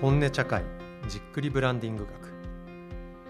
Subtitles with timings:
[0.00, 0.62] 本音茶会
[1.08, 2.32] じっくりブランディング学。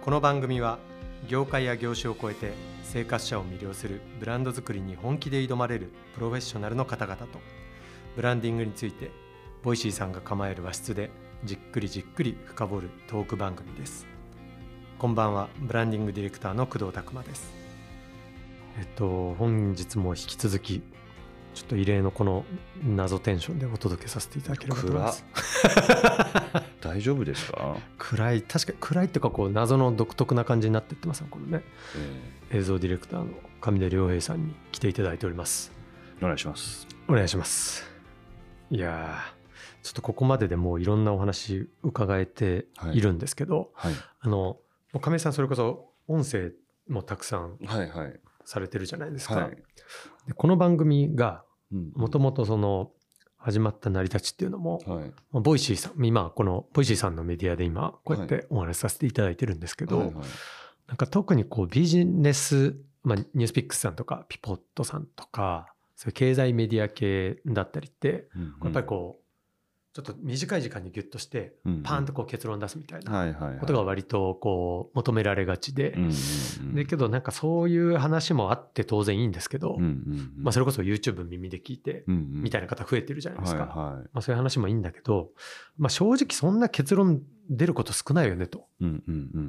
[0.03, 0.79] この番組は
[1.27, 2.53] 業界や業種を超えて
[2.83, 7.27] 生活者を魅了するブランド作りに本気で挑まれるプロフェッショナルの方々と
[8.17, 9.11] ブランディングについて
[9.63, 11.11] Voicy さんが構える和室で
[11.43, 14.07] じっくりじっくり深掘るトーク番組です。
[14.99, 17.51] こんばんはブランディングディレクターの工藤拓真です。
[18.79, 20.83] えっと本日も引き続き
[21.55, 22.45] ちょっと異例のこの
[22.85, 25.25] 謎テンションでお届けさせていただければと思います。
[26.81, 28.43] 大丈夫ですか、暗い。
[28.43, 31.65] 確かに暗いっていうかこう謎の独特な感じになってってますねこれね。
[32.51, 33.29] え映像ディレクターの
[33.61, 35.73] 上出良平さんに来ていただいております。
[36.21, 36.87] ーお願いします。
[37.09, 37.85] お願いします。
[38.71, 39.39] いやー
[39.83, 43.95] ちょっとここまででもういろんなお話伺えているんですけど、はい。
[44.21, 44.61] あのも
[44.95, 46.53] う亀井さんそれこそ音声
[46.89, 49.57] もたくさんはいはいされてるじゃないですか、はい。
[50.27, 52.91] でこの番組がうんもともとその
[53.37, 55.13] 始まった成り立ちっていうのも、はい。
[55.33, 60.15] まあ Voicy さん今この Voicy さんのメディアで今こうやってお話しさせていただいてるんですけど、はいはい。
[60.87, 69.28] なんか特にこうビジネス、まあ、 NewsPicks さんとか PIVOT さんとかそういう経済メディア系だったりってうんやっぱりこう
[70.03, 75.97] ちょっと短い時間にギュッとしてうんパーンとこう結論出すみたいなことが割とこう求められがちで。
[76.75, 79.79] だけどなんかそういう話もあって当然いいんですけど
[80.37, 83.67] まあそれこそ YouTube 耳で聞いてみみたいな方増えてるじゃないですか。
[83.67, 85.31] まあ、そういう話もいいんだけど、
[85.77, 88.67] まあ、正直そんな結論出ること少ないよねと、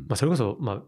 [0.08, 0.82] まあ、それこそ、まあ、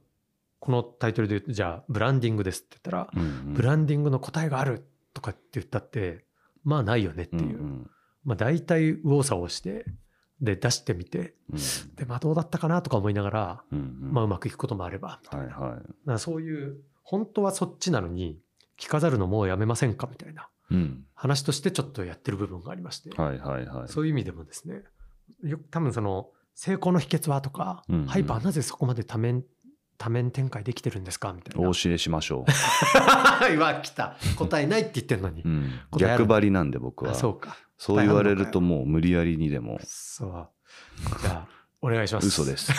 [0.60, 3.10] このタイトルで言うとじゃあブランディングですって言ったら、
[3.46, 6.26] ブランディングの答えがあるとかって言ったって
[6.64, 7.88] まあないよねっていう、
[8.24, 9.86] まあ、大体右往左往して
[10.42, 11.96] で出してみてうん。
[11.96, 15.20] で、まあ、どうだったかなとか思いながら、まあ、うまくいくこともあれば。
[15.28, 16.20] はいはい。
[16.20, 18.40] そういう本当はそっちなのに
[18.80, 21.06] 聞かざるのもうやめませんかみたいなうん。
[21.14, 23.88] 話としてちょっとやってる部分がありまして、はいはいはい。
[23.88, 24.84] そういう意味でもですね、
[25.44, 29.44] よく多分その成功の秘訣はとか、ハイパーなぜそこまで多面
[30.04, 31.32] 多面展開できてるんですか？
[31.32, 31.70] みたいな。
[31.70, 32.44] お教えしましょう
[33.60, 34.16] わ、来た。
[34.36, 35.52] 答えないって言ってんのにう、う。
[35.52, 37.56] ん逆張りなんで僕はあ、そうか。
[37.78, 40.50] そう言われるともう無理やりにでもそう。
[41.22, 41.48] じゃあ、
[41.82, 42.28] お願いします。
[42.28, 42.58] 嘘で。
[42.58, 42.72] す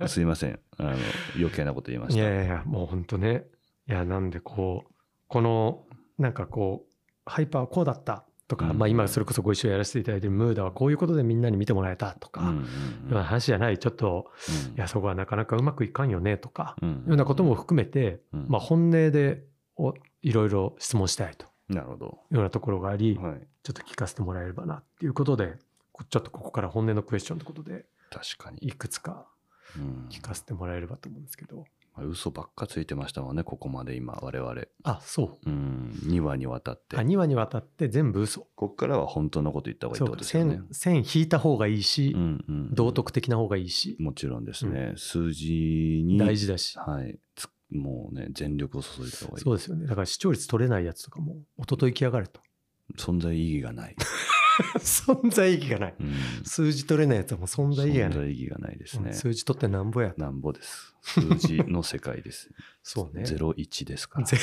[0.00, 0.90] うんすいませんあの
[1.36, 3.44] 余計なこと言いまいしたやいやいや、もう本当ね。
[3.88, 4.94] いや、なんでこう、
[5.28, 5.84] この、
[6.18, 6.94] なんかこう、
[7.26, 8.24] ハイパーはこうだった
[8.56, 8.78] とか、うん。
[8.78, 12.66] まあ今それこそご一緒やらせていただいてるムーダはこういうことでみんなに見てもらえたとか、うん
[13.10, 14.30] うん話じゃない、ちょっと、
[14.68, 14.74] うん。
[14.74, 18.46] いや、そこはなかなかうまくいかんよねとか、うんようなことも含めて、うん。
[18.48, 19.44] まあ、本音で
[19.76, 21.46] おいろいろ質問したいと。
[21.68, 22.06] なるほど。
[22.30, 23.46] いうようなところがあり、はい。
[23.62, 25.54] ちょっと聞かせてもらえればなっていうことで
[25.92, 28.58] こちょっとここから本音のクエスチョンということで確かに。
[28.60, 29.26] いくつか
[29.76, 30.06] うん。
[30.10, 31.64] 聞かせてもらえればと思うんですけど、まあ
[32.02, 34.62] 嘘ばっかついてましたもんねここまで今我々。
[34.82, 35.50] あそう。
[35.50, 36.96] うん2話にわたって。
[36.96, 38.48] あ2話にわたって全部嘘。
[38.56, 40.60] こっからは本当のこと言った方がいいってことですよね。
[40.72, 47.18] 線線引いた方がいいし、うんうん道徳的な方がいいし、もちろんですね、数字に大事だし、はい。
[47.36, 49.44] つもうね全力を注いだ方がいい。
[49.44, 49.86] そうですよね。
[49.86, 52.40] だから視聴率取れないやつとかも一昨日来やがれと。
[52.98, 53.96] 存在意義がない、
[54.78, 55.94] 存在意義がない。
[55.98, 58.18] うん、数字取れないやつはもう存在意義が存ない。
[58.18, 60.14] 在意義がないですね、数字取ってなんぼや。
[60.16, 60.94] なんぼです。
[61.02, 62.50] 数字の世界です。
[62.82, 63.24] そうね。
[63.24, 64.26] 01ですから。
[64.26, 64.38] ゼ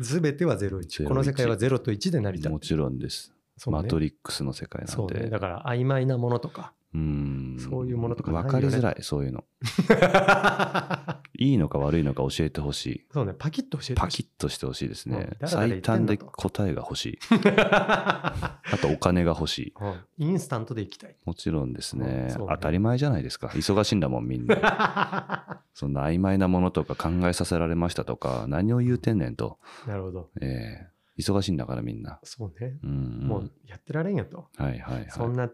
[0.00, 1.08] すべ ては01。
[1.08, 3.72] この世界は0と1で成り立ってもちろんです、ね。
[3.72, 5.30] マトリックスの世界なんでそうね。
[5.30, 6.72] だから曖昧なものとか。
[6.94, 7.56] うん。
[7.58, 9.44] そういうものとか分かりづらいそういうの
[11.42, 13.06] いいのか悪いのか教えてほしい。
[13.12, 14.24] そうね、パキッと教えてパほしい。
[14.24, 15.30] キッとしてほしいですね。
[15.44, 17.18] 最短で答えが欲しい。
[17.42, 19.74] あとお金が欲しい。
[19.80, 21.16] うんインスタントでいきたい。
[21.24, 22.34] もちろんですね,、ね。
[22.38, 23.48] 当たり前じゃないですか。
[23.48, 25.62] 忙しいんだもんみんな。
[25.74, 30.30] そんな曖昧なものとか考えさせられましたとか何を言うてんねんと、なるほど。
[30.40, 32.18] えー忙しいんだからみんな。
[32.22, 32.78] そうね。
[32.82, 33.26] うん。
[33.28, 34.48] もうやってられんよと。
[34.56, 35.06] はいはいはい。
[35.10, 35.46] そんな、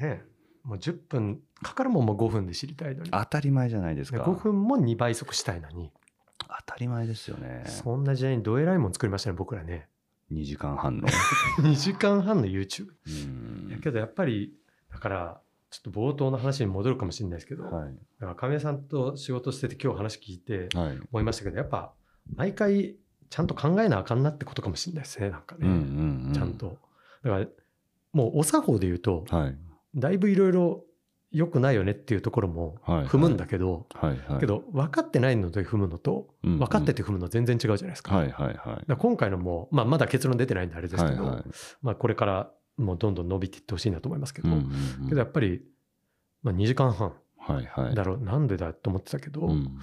[0.00, 0.24] ね、
[0.64, 3.10] もう10分かかるもんも5分で知りたいのに。
[3.10, 5.90] 当たり前じゃないですでか5分も2倍速したいのに。
[6.66, 7.64] 当たり前ですよね。
[7.66, 9.88] そんな時代にどえらいもん作りましたね、僕らね。
[10.32, 11.08] 2時間半の。
[11.58, 12.88] 2時間半の YouTube。
[13.76, 14.54] うけどやっぱり、
[14.90, 15.40] だから、
[15.70, 17.94] ちょっと冒頭の話に戻るかもしれないですけど、はい。
[18.20, 21.00] だから亀井さんと仕事してて今日話聞いてはい。
[21.10, 21.94] 思いましたけどやっぱ
[22.36, 22.96] 毎回
[23.30, 26.32] ちゃんと考えなあかんなってことかもしれないですねなんかね、うんうんうん。
[26.34, 26.78] ちゃんと。
[27.22, 27.46] だから
[28.12, 29.56] もうお作法で言うとはい
[29.94, 30.84] だいぶいろいろ
[31.30, 34.40] 良くないよねっていうところもはい踏むんだけど、はいはい。
[34.40, 36.58] けど分かってないので踏むのとうんうん。
[36.58, 38.54] 分かってて踏むの全然違うじゃないですか,、はいはいはい。
[38.54, 41.44] だから今回のも、まあ、まだ結論出てないんであれですけど、はいはい。
[41.82, 44.60] まあ、これからもうどんどん伸びていってほしいなと思いますけど、うんうん
[45.02, 45.08] うん。
[45.08, 45.62] けどやっぱり、
[46.42, 47.94] まあ、2時間半はいはい。
[47.94, 49.78] だろう、なんでだと思ってたけど、うん。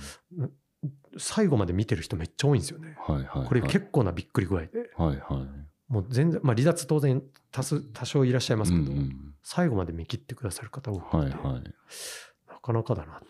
[1.17, 2.95] 最後まで見てる人めっちゃ多いんですよね。
[2.99, 3.47] はいはいはい。
[3.47, 5.91] これ結構なびっくり具合で、はいはい。
[5.91, 7.21] もう全然、まあ離脱当然
[7.51, 11.63] 多数多少いらっしゃいますけど、うんうん最後まで見切ってくださる方多くて、はいはい。
[12.47, 13.21] なかなかだな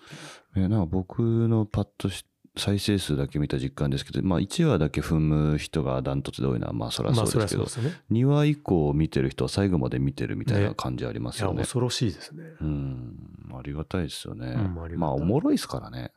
[0.56, 2.26] えなんか僕のパッとし
[2.58, 11.60] 再生数だけ見た実感ですけど、まあ、1話だけ踏む人がダントツで多いのはまあそりゃまあそうですけど、そりゃそうですよね2話以降見てる人は最後まで見てるみたいな感じありますよね。
[11.60, 13.16] 恐ろしいですねうん
[13.54, 14.48] ありがたいですよね。
[14.48, 16.12] うんあまあおもろいですからね。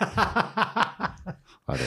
[1.68, 1.78] あれ。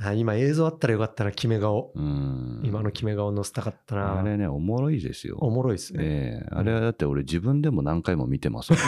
[0.00, 2.60] あ今映像あったらよかったな決め顔、うん。
[2.64, 5.38] 今の決め顔載せたかったなあれね、おもろいですよ。
[5.40, 8.72] おもろいですね、ええあれはだって俺自分でも何回も見てます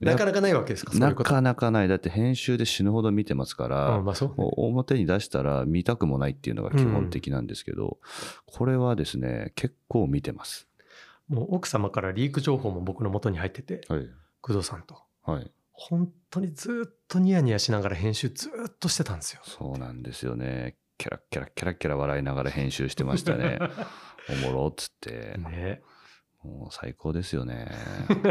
[0.00, 1.88] なかなかないわけですかなかなかない。
[1.88, 7.98] だって編集で死ぬほど見てますから、うんまあね表に出したら見たくもないっていうのが基本的なんですけど、
[8.46, 10.68] これはですね、結構見てます。
[11.28, 14.06] もう奥様からリーク情報も僕の元に入っててはい。
[14.40, 15.50] 工藤さんとはい。
[15.76, 20.76] 本当にずっとニヤニヤしながら編集ずっとしてたんですよそうなんですよね。
[20.96, 23.58] キャラキャラキャラキャラ笑いながら編集してましたね。
[24.46, 25.36] おもろっつって。
[25.38, 25.82] ね
[26.44, 27.72] もう最高ですよね。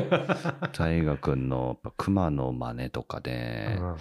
[0.74, 3.96] 大河君の熊の真似とかね、うん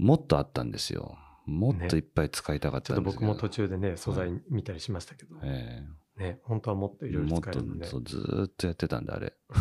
[0.00, 1.18] もっとあったんですよ。
[1.44, 5.82] もっといっぱい使いたかったんですけど、僕も途中でね素材見たりしましたけど、え
[6.20, 9.32] ね本当はもっといろいろ使えるんでそうずーっとやってたんで、あれ。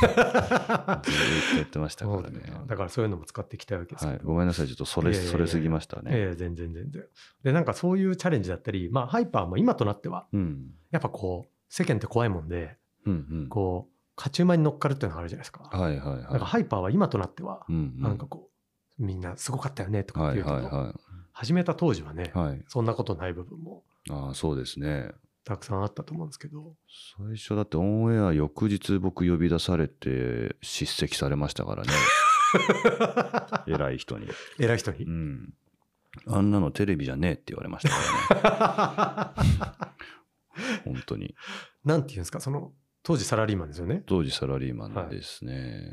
[0.00, 2.40] ずーっとやってましたからね。
[2.66, 6.10] だからそういうのも使っていきたいわけですけど、はい、ごめんなさい、ちょっとそれいやいやいやそれすぎましたね。
[6.12, 7.04] ええ全然全然
[7.42, 10.72] でなんかそういうチャレンジだったりまあハイパーも今となってはうん。
[10.90, 13.48] やっぱこう世間って怖いもんでうんうん。
[13.48, 16.22] こう勝ち馬に乗っかるっていうのがあるじゃないですか、はいはいはい。
[16.22, 18.48] なんかハイパーは今となってはうんうんなんかこ
[18.98, 20.94] うみんなすごかったよねとかっはいていうけど、はいは
[21.36, 22.38] 始めた当時はね、い。
[22.38, 22.64] はい。
[22.68, 25.10] そんなことない部分もああ、そうですね。
[25.44, 26.74] たくさんあったと思うんですけど
[27.18, 31.92] 最初だってオンエア翌日僕呼び出されて叱責されましたからね。
[33.66, 34.28] 偉い人に。
[34.58, 35.10] 偉い人にう。
[35.10, 35.54] ん。
[36.28, 37.88] あんなのテレビじゃねえって言われまし
[38.30, 40.74] たからね。
[40.84, 41.34] 本当に。
[41.84, 42.40] なんていうんですか？
[42.40, 45.92] その当時サラリーマンですよね当時サラリーマンですね。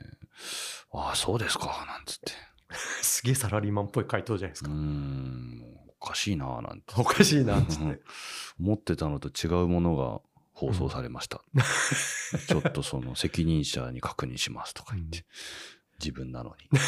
[0.94, 2.32] ああ、そうですか、なんつって。
[3.02, 6.94] すげえサラリーマンっぽい回答じゃないですか、ん、おかしいな、なんて。
[6.98, 8.02] おかしいなっつっうんて
[8.60, 10.22] 思ってたのと違うものが
[10.54, 11.44] 放送されました。
[12.48, 15.26] ちょっとその責任者に確認しますとか言って。
[16.00, 16.68] 自分なのに。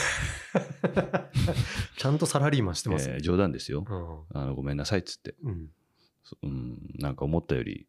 [1.97, 3.85] ちゃんとサラリーマンしてますねえー、冗談ですよ。
[3.87, 5.35] うんあのごめんなさいっつって。
[5.41, 5.69] うん
[6.95, 7.85] なんか思ったより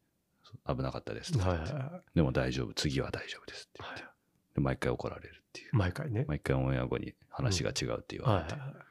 [0.66, 4.00] 危なかったですとかでも大丈夫、次は大丈夫ですって言って。
[4.02, 4.04] い
[4.54, 5.76] で毎回怒られるっていう。
[5.76, 8.52] 毎回ね毎回オンエア後に話が違うって言われて。
[8.54, 8.83] はいはいはい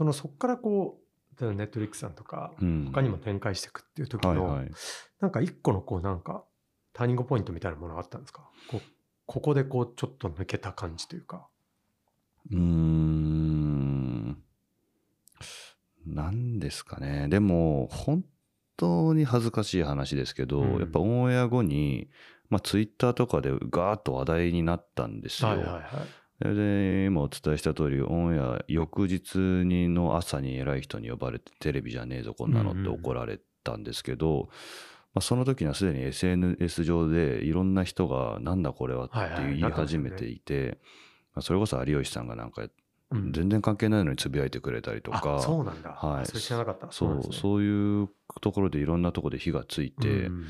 [0.00, 0.98] そのそこからこ
[1.42, 4.70] うネットリックさんとかうん他にも展開していくっていう時の、はいはい。
[5.20, 6.42] なんか一個のこうなんか
[6.94, 8.48] ターニングポイントみたいなものがあったんですか？
[8.70, 8.80] こう
[9.26, 11.46] ここでこうちょっと抜けた感じというか
[12.50, 14.42] うーん。
[16.06, 17.28] なんですかね。
[17.28, 18.24] でも、本
[18.78, 22.08] 当に恥ずかしい話ですけど、うんやっぱオンエア後に、
[22.48, 25.50] まあ、ツイッターとかでガーッと話題になったんですよ。
[25.50, 25.82] はいはいはい
[26.40, 34.48] で、今お伝えした通り、オンエア翌日にの朝に偉い人に呼ばれて、テレビじゃねえぞ、こんなのって怒られたんですけど、
[35.12, 39.16] まあ、その時にはすでに SNS 上でいろんな人が、なんだこれはって
[39.54, 40.78] 言い始めていて、
[41.34, 42.66] まあそれこそ有吉さんがなんか
[43.10, 43.32] うん。
[43.32, 46.26] 全然関係ないのにつぶやいてくれたりとか、あそうなんだ、はい。
[46.26, 46.88] それ知らなかった。
[46.90, 48.08] そうそういう
[48.40, 50.44] ところでいろんなところで火がついて、うん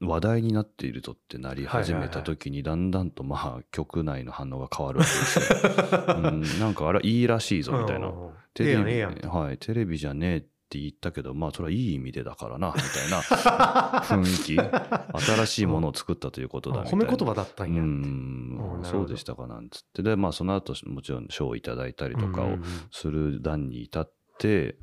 [0.00, 9.32] 話題になっているぞってなり始めた時にだんだんとまあ局内の反応が変わるわけですよ、 うん、なんかあれいいらしいぞみたいな、うんテレビええやんええやん。
[9.32, 13.20] はい、テレビじゃねえって言ったけどまあそれはいい意味でだからなみたいな。
[14.02, 15.24] 雰囲気。
[15.24, 17.04] 新しいものを作ったということだみたいな。
[17.06, 18.80] 褒め言葉だったんや、うん。
[18.84, 20.02] そうでしたかなんつって。
[20.02, 22.62] でまあその後もちろん賞をいただいたりとかをうんうん。
[22.90, 24.76] する段に至って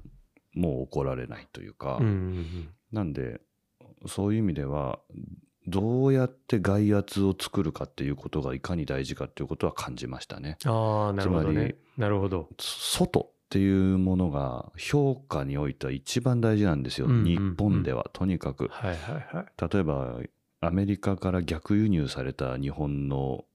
[0.53, 2.69] もう怒られないというか、うんうんうん。
[2.91, 3.41] なんで
[4.05, 4.99] そういう意味では
[5.67, 10.57] どうやって外圧を作るかっていうことがいかに大事かっていうことは感じましたね。
[10.65, 12.49] ああなるほどつまりねなるほど。
[12.57, 17.25] 外っていうものが評価においては一番大事なんですよ、うんうんうん。
[17.25, 18.67] 日本ではとにかく。
[18.69, 19.73] はいはいはい。
[19.73, 20.19] 例えば
[20.59, 23.45] アメリカから逆輸入された日本の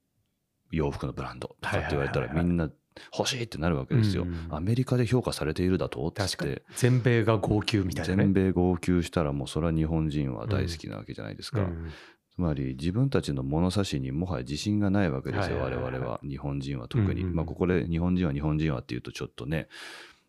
[0.70, 2.70] 洋服のブランドとかって言われたらみんな
[3.16, 4.22] 欲しいってなるわけですよ。
[4.22, 6.06] うんうんアメリカで評価されているだと？
[6.06, 8.25] っつっ確か全米が号泣みたいなね。
[8.25, 11.61] 全米号泣したらもうそれは日本人は大好きなわけじゃないですか。
[11.61, 11.90] うん
[12.34, 15.92] つまり自分たちの物差しにもはや自信がないわけですよ、はいはいはいはい。
[15.92, 16.20] 我々は。
[16.26, 19.68] 日本人は特に、うんうんまあここで日本人は日本人はっていうとちょっとね。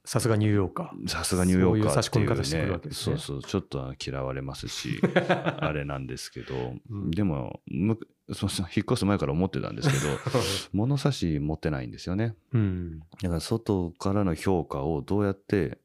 [0.06, 1.08] さすがニューヨーカー。
[1.08, 3.18] さすがニューヨーカーっていうそういう差し込み方してくるわけねですね。
[3.18, 3.50] そうそう。
[3.50, 7.12] ちょっと嫌われますし あれなんですけど、うん。
[7.12, 7.98] でもむ
[8.32, 10.18] そうそう引っ越す前から思ってたんですけど
[10.72, 12.36] 物差し持ってないんですよね。
[12.54, 13.00] うん。
[13.22, 15.80] だから外からの評価をどうやって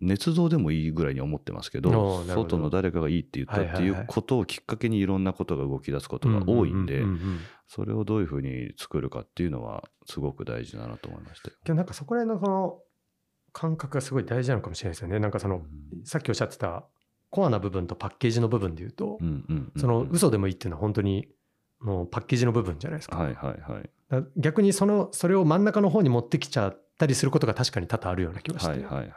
[0.00, 11.56] 捏造でもいいぐらいに思ってますけど外の誰かがいいって言ったっていうことをきっかけにいろんなことが動き出すことが多いんでううううんそれをどういうふうに作るかっていうのはすごく大事だなと思いましたよ。
[11.64, 12.78] けどなんかそこら辺のその
[13.52, 15.18] 感覚がすごい大事なのかもしれないですよね。
[15.18, 15.62] なんかその、
[16.04, 16.84] さっきおっしゃってた
[17.30, 19.80] コアな部分とパッケージの部分で言うと、うんうんうんうん。
[19.80, 21.28] その嘘でもいいっていうのは本当に
[21.82, 23.18] もうパッケージの部分じゃないですか。
[23.18, 29.08] はいはいはいだ逆にそのそれを真ん中の方に持ってきちゃったりすることが確かに多々あるような気がして、はいはいはい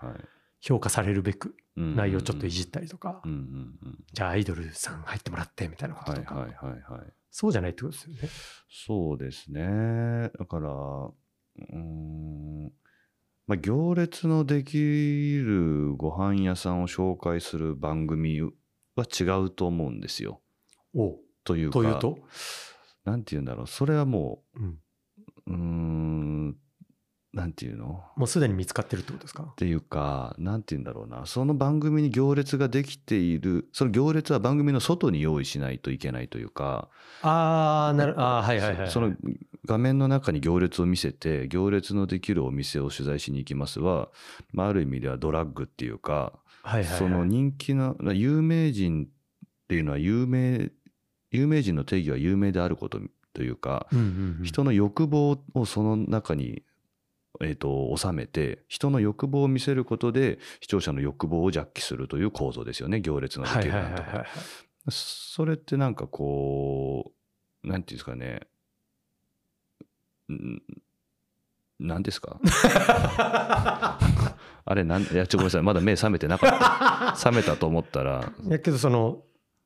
[0.62, 3.42] 評価されるべく内容ちょっといじったりとか、うんうんう
[3.90, 8.30] んじゃあアイドルさん入ってもらってみたいなこととか、はいはいはいはいそうじゃないってことですよね。
[8.70, 10.32] そうですね。
[10.40, 12.72] だから、うーん、
[13.46, 14.78] まあ、行列のでき
[15.36, 18.50] るご飯屋さんを紹介する番組は
[19.00, 20.40] 違うと思うんですよ。
[20.96, 22.20] おというか、というと、
[23.06, 23.68] なんて言うんだろう。
[23.68, 24.80] それはもうん、
[25.48, 26.58] う、うーん、
[27.34, 28.04] なんていうの？
[28.16, 29.44] もうすでに見つかってるってことですか？
[29.44, 31.26] っていうか、なんて言うんだろうな。
[31.26, 36.90] その番組に行列ができている、その行列は番組の外に用意しないといけないというか、
[37.22, 38.88] ああ、なる、ああ、はいはいはいはい。
[38.88, 39.14] そその
[39.66, 44.10] 画面の中に行列を見せて行列のできるお店を取材しに行きますは、
[44.54, 49.10] まあ、ある意味ではドラッグっていうか、はいはいはい、その人気の有名人っ
[49.68, 50.70] ていうのは有名
[51.32, 53.00] 有名人の定義は有名であること
[53.34, 53.88] というか、
[54.44, 56.64] 人の欲望をその中に、
[57.42, 63.02] えー、と収めて人の欲望を見せることで視聴者の欲望をジャッキするという構造ですよね。
[63.02, 64.26] 行列のではいきるなんとか。
[64.90, 67.12] それってなんかこ
[67.64, 68.42] う、なんていうんですかね、
[70.32, 70.62] ん
[71.80, 72.40] なんですか？
[74.68, 77.14] あれなん、いや、ちょ、ごめんなさい、まだ目覚めてなかった。
[77.18, 79.24] 覚めたと思ったら、いやけどその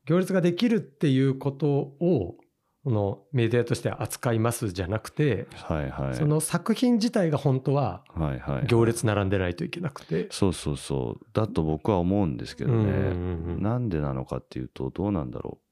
[0.10, 2.36] 行列ができるっていうことを
[2.84, 6.16] このメディアとして扱いますじゃなくて、はいはい。
[6.16, 8.68] その作品自体が本当ははいはい。
[8.68, 11.26] 行列並んでないといけなくて、そうそうそう。
[11.34, 12.92] だと僕は思うんですけどうんうんね。
[12.92, 15.69] うんなんでなのかっていうと、どうなんだろう。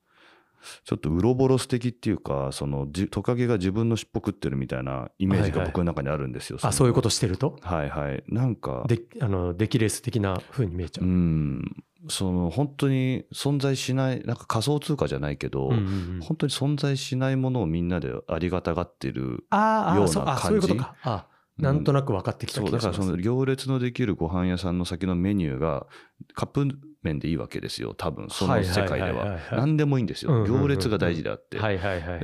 [0.83, 6.59] ちょっとウロボロス的っていうか、そのじトカゲが自分の尻尾食ってるみたいなイメージが僕の中にあるんですよ。
[6.61, 7.57] あそういうこととしてると？
[7.61, 8.23] はいはい。
[8.27, 11.09] なんか、であのデキレース的な風に見えちゃうう。
[11.09, 15.81] ん、その本当に存在しない、なんか仮想通貨じゃないけど、うんうんう
[16.17, 19.45] ん本当に存在しないものをみんなでありがたがってる。
[19.49, 20.95] あーあようなーそうあ感じそういうことか。
[21.03, 22.85] あなんとなく分かってきた気がします。
[22.85, 25.87] だからその行列のできるご飯屋さんの先のメニューが
[26.33, 26.67] カップ
[27.03, 30.31] 麺でいいわけですよ、多分その世界では何でもいいんですよ。
[30.31, 31.57] うんうんうんうん行列が大事であって。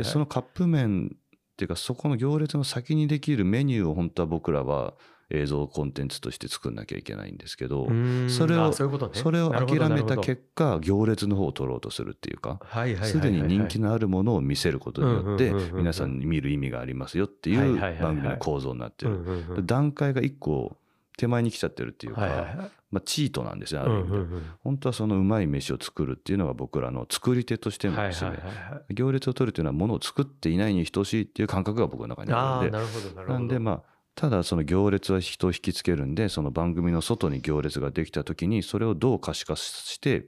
[0.03, 4.95] そのカップ麺っていうか、そこの行列の先にできるメニューを本当は僕らは
[5.29, 7.87] 映像コンテンツとして作んなきゃいけないんですけど、
[8.27, 12.59] それをあそれを諦めた結果、行列の方を取ろうとするっていうか、
[13.03, 19.63] すでに人気のあるものを見せることによって皆さんに見る意味がありますよっていう番組の構造になってる。
[19.65, 20.77] 段階が一個
[21.17, 22.71] 手前に来ちゃってるっていうか、はいはいはい。
[22.91, 24.17] まあ、チートなんですね、あうんる意味で。
[24.17, 28.29] うんうん本当はそのうまい飯を作るっていうのが僕らの作り手としてのはいですね。
[28.31, 32.77] はいはいはい行列を取るっていうのはものを作っていないに等しいっていう感覚が僕の中にあるんで。
[33.15, 40.27] ななんでまあただその行列は人を引きつけるんでその番組の外に行列ができた時にそれをどう可視化して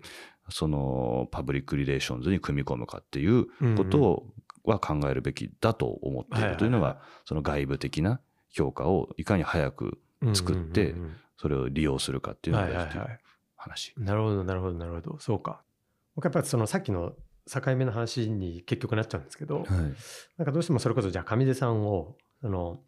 [0.50, 4.28] そのパブリックリレーションズに組み込むかっていうことを
[4.64, 6.58] は考えるべきだと思っている。
[6.58, 10.00] というのがその外部的な評価をいかに早く
[10.34, 10.96] 作って
[11.38, 13.08] それを利用するかっていうのはが大事と
[13.56, 13.94] 話。
[13.98, 15.18] なるほどなるほどなるほど。
[15.20, 15.62] そうか。
[16.16, 17.14] 僕やっぱりそのさっきの
[17.52, 19.68] 境目の話に結局なっちゃうんですけど、はい。
[19.68, 22.80] なんかどうしてもそれこそじゃあ上出さんをその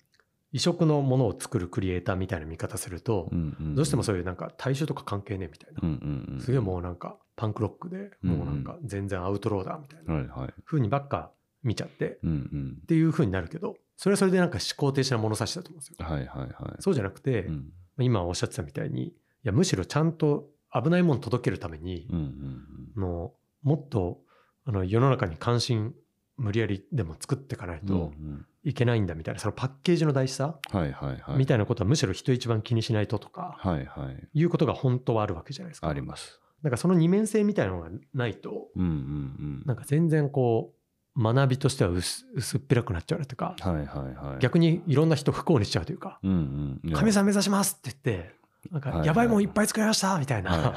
[0.51, 10.50] 異色のものを作るクリエイターみたいな見方すると、どうしてもそういうなんか大衆とか関係ねえみたいな、すげえもうなんかパンクロックでもうなんか全然アウトローだみたいな。
[10.66, 11.32] 風にばっか
[11.63, 12.20] 見ちゃってっ
[12.88, 15.96] ていう風になるけどそれはそれでなんか思考停止な物差しだと思うんですよ。
[16.00, 16.82] はいはいはい。
[16.82, 17.72] そうじゃなくて、うん。
[18.00, 19.13] 今おっしゃってたみたいにい
[19.44, 22.08] やむしろちゃんと危ないもの届けるために、
[22.96, 24.20] のもっと
[24.66, 25.94] あの世の中に関心
[26.38, 28.46] 無理やりでも作っていかないうんとうん。
[28.63, 30.60] いけないんだみたいな、そのパッケージの大事さ
[31.38, 34.27] みたいなことはむしろ人一番気にしないととかはいはい。
[34.34, 35.88] いうことが本当はあるわけじゃないですか。
[35.88, 36.41] あります。
[36.63, 39.63] なんかその二面性みたいなのがないとうんうんうん。
[39.65, 40.74] なんか全然こ
[41.15, 44.39] う学びとしては薄薄っぺらくなっちゃうというかはいはいはい。
[44.39, 46.91] 逆にいろんな人不幸にしちゃうというかうんうん。
[46.94, 48.36] 神さん目指しますって言って
[48.70, 50.74] なんかやばいもんいっぱい作りましたみたいな、はいはい。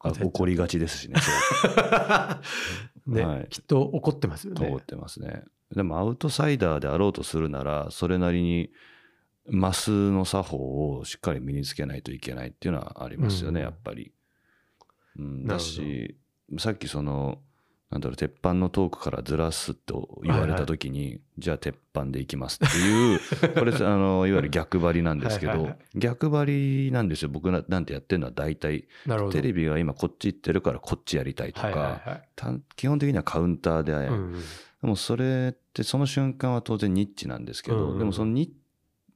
[0.00, 1.14] あ怒りがちですしね
[3.06, 3.46] ね、はい。
[3.48, 4.66] きっと怒ってますよね。
[4.66, 4.80] 思っ。
[4.80, 5.44] てますね。
[5.74, 8.70] でもアウトサイダーであろうとするならそれなりに
[9.46, 13.66] マスの作法をしっかり身につけないといけないっていうのはありますよね、うん。
[13.66, 14.12] やっぱり、
[15.18, 16.16] うん、だし
[16.58, 17.40] さっきその
[17.90, 23.20] なんだろう鉄板のトークからずらすと言われた時に、じゃあ鉄板でいきますっていう
[23.54, 25.78] これあのいわゆる逆張りなんですけどはいはいはい。
[25.94, 27.28] 逆張りなんですよ。
[27.28, 28.88] 僕ななんてやってるのは大体
[29.30, 32.28] テレビが今こっち行ってるからこっちやりたいとか、はいはいはい。
[32.34, 34.40] た基本的にはカウンターで、うんうん
[34.82, 38.52] でもそれってその瞬間は当然ニッチなんですけど、うんうんでもそのニ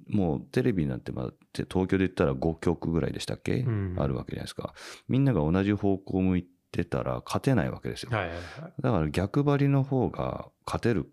[0.08, 4.72] もうテレビなんてまあて東京で言ったら5曲ぐらいでしたっけ、うんあるわけじゃないですか。
[5.08, 6.48] みんなが同じ方向向いて
[6.84, 8.72] たら勝てないわけですよ、はいはいはい。
[8.80, 11.08] だから逆張りの方が勝てるっ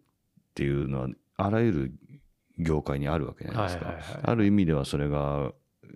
[0.53, 1.07] ていうのは
[1.37, 1.91] あらゆる
[2.57, 4.21] 業界にあるわけじゃないですか、はいはいはい。
[4.23, 5.51] ある意味ではそれが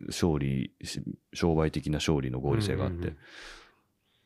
[0.08, 1.02] 勝利し
[1.34, 3.18] 商売的な勝利の合理性があって、うんうんうん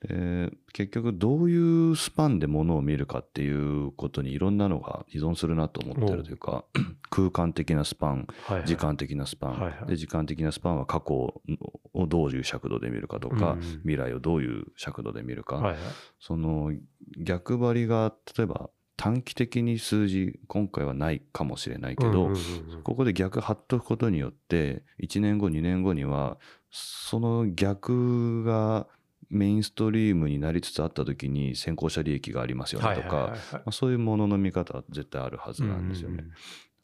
[0.08, 6.66] で結局どういうスパンでものを見るかっていうことにいろんなのが依存するなと思ってるというか
[7.10, 8.68] 空間的なスパンはいはい。
[8.68, 9.88] 時間的なスパン、はいはい。
[9.88, 15.82] で時間的なスパンは過去をどういう尺度で見るかとか、うん未来をどういう尺度で見るか、はいはい。
[16.20, 16.74] その
[17.18, 22.84] 逆張りが例えば短期的に数字今回はないかもしれないけど、うんうんうんうん。
[22.84, 26.38] ここで逆張っとくことによって1年後2年後には
[26.72, 28.88] その逆が
[29.34, 33.36] メインストリームになりつつあった時に先行者利益がありますよねとか、
[33.72, 36.24] そういうものの見方は絶対あるはずなんですよね。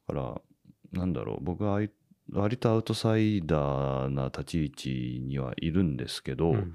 [0.07, 0.19] だか
[0.93, 1.79] らなんだろう僕は
[2.31, 6.73] 割とアウトサイダーな立ち位置にはいるんですけど、うんうん。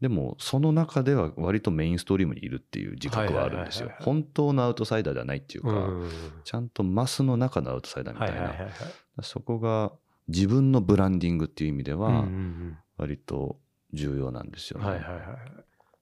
[0.00, 3.90] でもその中では割とメインストリームにいるっていう自覚はあるんですよ。
[4.00, 5.72] 本当のアウトサイダーではないっていうか、う
[6.04, 6.10] ん
[6.44, 9.92] ちゃんとマスの中のアウトサイダーみたいな、そこが
[10.28, 12.78] 自分のブランディングっていう意味ではん。
[12.96, 13.58] 割と
[13.94, 14.86] 重要なんですよね。
[14.86, 15.38] うんはいはいはいはい。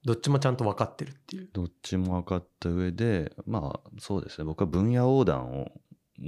[0.05, 1.49] どっちもちゃんと分かってるっていう。
[1.53, 4.43] どっちも分かった上でまあそうですね。
[4.43, 5.71] 僕は分野横断を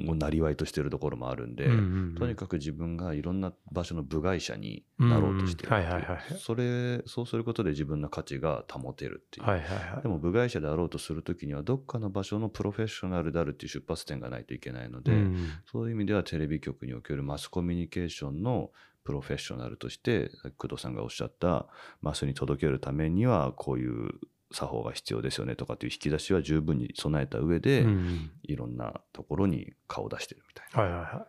[0.08, 1.82] をなりわいとしてるところもあるんで、うんうんう
[2.14, 2.16] ん。
[2.16, 5.82] とにかく自分がいろんな場所の部外者になろうとしてるっていう。
[5.82, 10.02] うんはいはいはいそれそうすることで自分の価値が保てるっていう、はいはいはい。
[10.02, 15.50] でも部外者であろうとするときにはどっかの場所のプロフェッショナルであるっていう出発点がないといけないので、うん。
[15.72, 18.72] そういう意味ではテレビ局におけるマスコミュニケーションの
[19.06, 21.68] プロフェッショナルとして工藤さんがおっしゃった
[22.02, 24.10] マスに届けるためにはこういう
[24.52, 28.32] 作法が必要ですよねとかっていう引き出しは十分に備えた上で、うんうん。
[28.44, 31.26] いろんなところに顔を出してるみたいな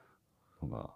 [0.63, 0.91] のが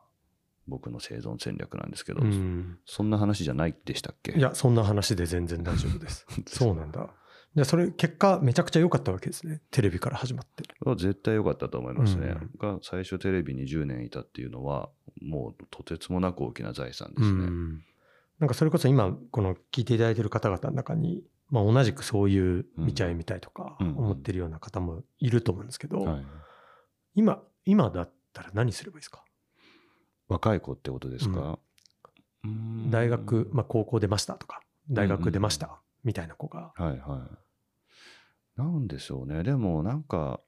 [0.67, 2.79] 僕の生存戦略なんですけど、いうん。
[2.87, 4.33] そんな話じゃないでしたっけ？
[4.33, 6.27] いやそんな話で全然大丈夫です。
[6.47, 7.11] そうなんだ
[7.55, 9.61] じゃあそれ結果めちゃくちゃ良かったわけですね。
[9.73, 10.63] テレビから始まって。
[10.81, 12.75] は絶対良かったと思いますね、うん。
[12.75, 14.89] が最初テレビに10年いたっていうのは
[15.21, 17.85] もうとてつもなく大きな財産ですね、うん。
[18.39, 23.89] なんかそれこそ今この聞いていただいてる方々の中に、まあ、同じくそういう見ちゃいみたいとかうん。
[23.99, 26.25] 思ってるような方もいると思うんですけど、はい、
[27.17, 29.25] 今今だったら何すればいいですか？
[30.29, 31.59] 若い子ってことですか、
[32.45, 32.91] うーん。
[32.93, 37.29] 大学、まあ、高校出ましたとか大学出ましたみたいな子が、はいは
[38.57, 38.61] い。
[38.61, 39.43] なんでしょうね。
[39.43, 40.41] でもなんか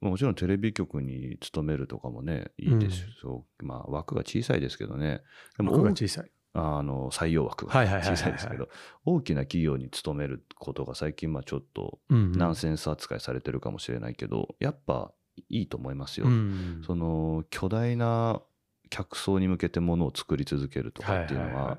[0.00, 5.22] もちろんテレビ局に勤めるとかもねいいですよ、まあ枠が小さいですけどね。
[5.56, 6.30] でも僕が大小さい。
[6.54, 8.68] あの採用枠が小さいですけど
[9.06, 12.32] 大きな企業に勤めることが最近まあちょっとうんうん。
[12.32, 15.12] ナンセンス扱いされてるかもしれないけど、やっぱ
[15.48, 18.42] いいと思いますよ、うんその巨大な
[18.90, 21.78] 客層に向けてものを作り続けるとかっていうのは,、はいはいはい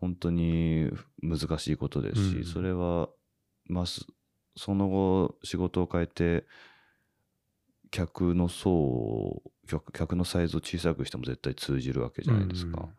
[0.00, 0.90] 本当に
[1.22, 2.44] 難しいことですし、うん。
[2.44, 3.08] それは
[3.66, 4.06] ます
[4.56, 6.44] その後仕事を変えて
[7.90, 12.90] 客の層を客客のサイズを小さくしても絶対通じるわけじゃないですか、うん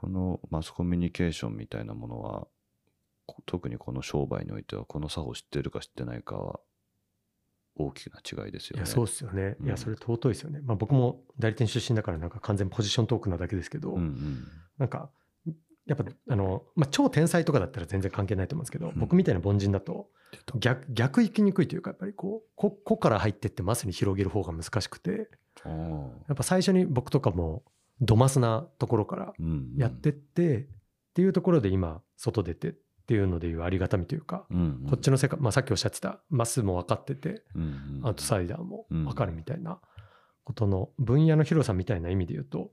[0.00, 2.46] このマスコミュニケーションみたいなものは
[3.26, 6.60] こ特にこの商売においてはこの作法知ってるか知ってないかは
[7.74, 8.84] 大きな違いですよね。
[8.84, 9.66] いやそうですよね、うん。
[9.66, 10.60] いやそれ尊いですよね。
[10.62, 14.44] まあ僕も代理店出身だからなんか完全ポジショントークなだけですけど、うんうん。
[14.78, 15.10] なんか
[15.88, 18.92] やっぱあの、まあ、超天才とかだったら全然関係ないと思うんですけど、ん。
[18.96, 20.10] 僕みたいな凡人だと
[20.56, 25.28] 逆逆行きにくいというかやっぱりこうここから入ってってマスに広げる方が難しくて
[25.64, 27.62] やっぱ最初に僕とかも
[28.00, 29.80] ドマスなところからうんうん。
[29.80, 30.66] やってって、っ
[31.14, 32.74] ていうところで今外出てっ
[33.08, 34.90] ていうのでいうありがたみというか、うんうん。
[34.90, 39.80] こっちの世界、まあ、さっきおっしゃってたマスも分かっててうんうんアウトサイダーも分かるみたいな
[40.44, 42.70] ことの分野の広さみたいな意味で言うと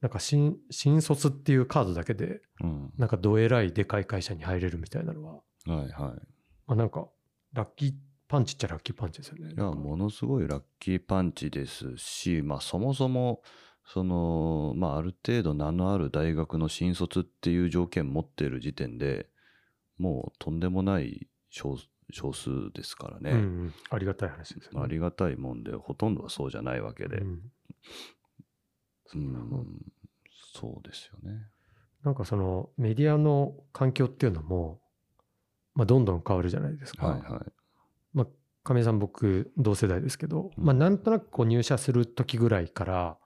[0.00, 2.92] なんか新新卒っていうカードだけでうん。
[2.98, 5.90] なんかどえらいでかい会社に入れるみたいなのは、はいはい。
[5.90, 6.16] ま
[6.68, 7.08] あ、なんか
[7.52, 7.92] ラッキー
[8.28, 9.54] パンチっちゃラッキーパンチですよね。
[9.54, 13.42] いやものすごいラッキーパンチですし、まあ、そもそも
[13.86, 19.28] その、まあ、ある程度名のある大学の新卒っていう条件持っている時点で
[19.96, 21.76] もうとんでもない少
[22.10, 23.74] 少数ですからね、うんうん。
[23.90, 24.80] ありがたい話ですよね。
[24.82, 27.40] ありがたいもんでほとんどはそうじゃないわけで、うん
[29.14, 29.92] うん
[30.54, 31.38] そうですよね。
[32.04, 34.80] なんかそのメディアの環境っていうのも、
[35.74, 37.06] まあ、どんどん変わるじゃないですか。
[37.06, 37.52] はいはい。
[38.68, 43.16] 亀井さん僕同世代ですけど、うんまあなんとなくこう入社する時ぐらいから、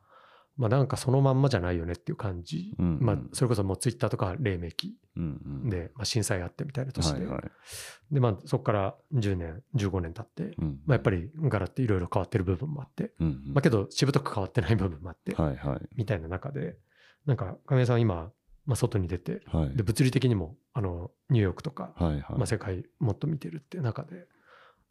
[0.57, 3.05] まあなんかそのまんまじゃないよねっていう感じ、うんうん。
[3.05, 5.71] まあそれこそもうツイッターとか黎明期うんうん。
[5.71, 7.43] で、まあ、震災あってみたいな年で、はいはい。
[8.11, 10.81] でまあそこから10年15年経って、うん。
[10.87, 13.55] まあ、やっぱり柄っていろいろ変わってる部分もあって、うんうん。
[13.55, 15.81] まあけどしぶとく変わってない部分もあって、はいはい。
[15.97, 16.77] みたいな中で
[17.25, 18.31] なんか亀井さんは今、
[18.67, 19.77] まあ、外に出てはい。
[19.77, 22.25] で物理的にもあのニューヨークとか、はいはい。
[22.33, 24.27] まあ、世界もっと見てるって中で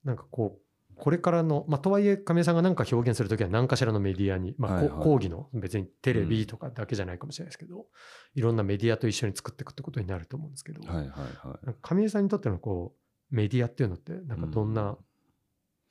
[0.03, 0.70] なんかこう
[1.01, 5.03] これからの、まあ、とはいえ亀井さんが何か表現するときは何かしらのメディアに、まあ、はいはい。
[5.03, 7.87] 講義の別にテレビとかだけじゃないかもしれないですけど、
[8.35, 11.75] いろんなメディアと一緒に作っていくってことになると思うんですけど、はいはいはい。
[11.81, 12.93] 亀井さんにとってのこ
[13.31, 14.97] うメディアっていうのってなんかどんうなん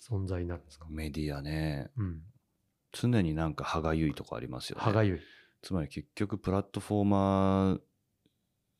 [0.00, 1.90] 存在になるんですか、メディアね。
[1.96, 2.20] うん、
[2.92, 4.84] 常になんか歯がゆいとこありますよね。
[4.84, 5.20] 歯がゆい。
[5.60, 7.80] つまり結局プラットフォーマ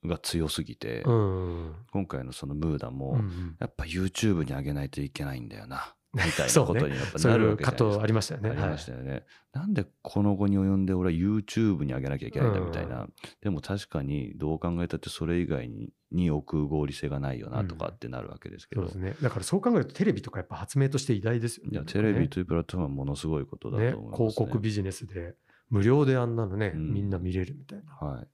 [0.04, 1.74] ーが強すぎて、うん。
[1.92, 3.56] 今回のそのムーダも、うんうん。
[3.58, 7.90] やっぱ YouTube に上げないといけないんだよなみたいな そうねことにやっぱそうないるわけじゃないですか。
[7.90, 8.50] 藤ありましたよね。
[8.50, 19.16] ありましたよね、なんでこの後に及んで俺は YouTube に上げなきゃいけないんだみたいな、うでも確かにどう考えたってそれ以外にに置く合理性がないよなとかうんってなるわけですけど、そうですね。
[19.22, 21.70] だからそう考えるとテレビとかやっぱ発明として偉大ですよね。
[21.72, 25.36] いやテレビねというプラットフォームはものすごいことだとね思いますね広告ビジネスで
[25.70, 26.92] 無料であんなのね、うん。
[26.92, 27.94] みんな見れるみたいな。
[27.94, 28.28] はい。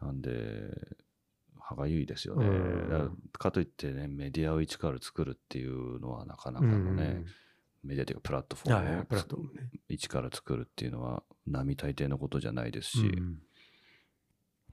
[0.00, 0.96] なんで
[1.68, 2.88] 歯がゆいですよね、うん。
[2.88, 7.26] だかといってねメディアを一から作るっていうのはなかなかうのね、ん。
[7.82, 9.70] メディアというかプラットフォームをプラットフォームね。
[9.88, 13.38] 一から作るっていうのは並大抵のことじゃないですし、うん。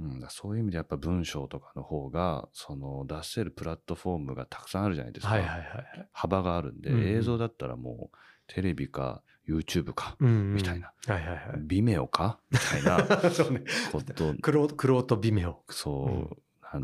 [0.01, 6.09] うん、そういう意味でやっぱ文章とかの方がその出せるプラットフォームがたくさんあるじゃないですか、はいはいはいはい。
[6.11, 7.17] 幅があるんで、うんうん。
[7.17, 10.53] 映像だったらもうテレビか YouTube か、うんうん。
[10.55, 10.91] みたいな。
[11.07, 11.39] はいはいはい。
[11.59, 12.39] ビメオか？
[12.49, 13.63] みたいな そうね。
[13.91, 14.33] こと。
[14.41, 15.61] クロクロート微妙。
[15.69, 16.07] そう。
[16.07, 16.37] なん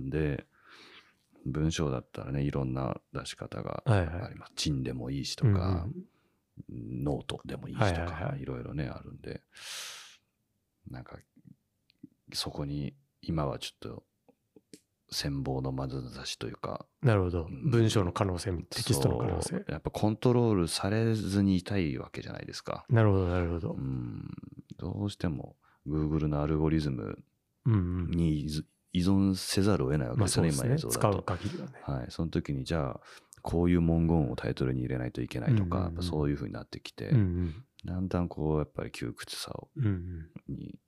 [0.09, 0.45] で、
[1.45, 4.53] 文章だったらねいろんな出し方がはいはいあります。
[4.55, 5.87] チンでもいいしとうんか、
[6.69, 9.41] ノートでもいいしとはいはいかはいいろいろねあるんで
[10.89, 11.17] なんか
[12.33, 14.03] そこに今はちょっと
[15.11, 17.45] 羨望の眼差しというかなるほど。
[17.45, 19.63] うん文章の可能性、テキストの可能性。
[19.67, 22.85] やっぱコントロールされずにいたいわけじゃないですか。
[22.89, 23.77] なるほどなるほどう。
[23.79, 24.29] ん
[24.77, 25.55] どうしても
[25.87, 27.23] Google のアルゴリズム。
[27.65, 28.47] に
[28.91, 30.69] 依存せざるを得ないわけまあですよね、そうですね。
[30.69, 31.21] 今映像だ使うと。
[31.23, 31.71] 限りはね。
[31.83, 32.99] はい、その時にじゃあ
[33.41, 37.65] こういう文言をタイトルに入れないといけないとか、うんうんそういうふうになってきて、うんうん。
[37.85, 40.29] だんだんこうやっぱり窮屈さをうんうん。
[40.55, 40.79] に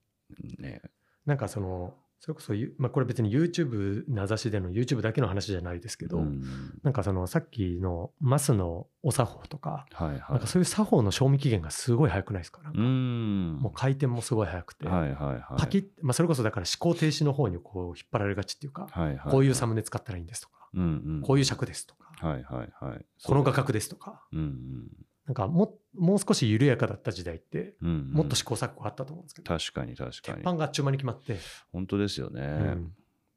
[0.59, 0.81] ね
[1.25, 6.43] なんかその、それこそ、ゆまあ、これ別に YouTube 名指しでの YouTube だけの話じゃないですけど、うん。
[6.83, 10.19] なんかそのさっきのマスのお作法とか、はいはい。
[10.29, 12.61] なんかそういう作法の賞味期限がすごい早くないですか？
[12.61, 12.79] なんか。
[12.79, 13.57] うん。
[13.59, 15.43] もう回転もすごい早くて、はいはいはい。
[15.57, 19.31] パキッ、まあ、それこそだから思考停止の方にこう引っ張られがちっていうか、はいはいはい。
[19.31, 20.85] こういうサムネ使ったらいいんですとか、うんう
[21.17, 23.05] んこういう尺ですとか、はいはいはい。
[23.23, 24.87] この画角ですとか、うんうん
[25.25, 28.11] なんかももう少し緩やかだった時代って、うんうん。
[28.11, 31.37] もっと試行錯誤あったと思うんですけど、確かに確か鉄に板があっちゅう間に決まって、
[31.71, 32.93] 本当ですよね、うん。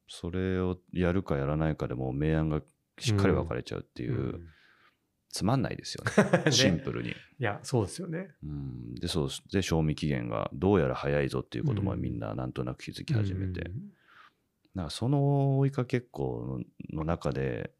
[0.07, 2.61] それをやるかやらないかでもう明暗が
[2.99, 4.47] しっかり分かれちゃうっていう、うん。
[5.29, 6.43] つまんないですよね。
[6.45, 6.51] ね。
[6.51, 8.29] シンプルに、いや、そうですよね。
[8.41, 13.91] うん、でそうで賞味期限がどうやら早いぞっていうこともみんななんとなく気づき始めて、うん。
[14.75, 17.71] なんかその追いかけっこの中で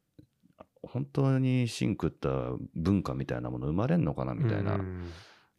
[0.88, 2.30] 本当にシンクった
[2.76, 5.12] 文化みたいなもの生まれんのかなみたいな、うん